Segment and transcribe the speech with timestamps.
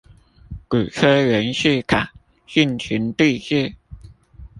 [0.67, 2.07] 鼓吹袁世凱
[2.47, 3.75] 進行帝制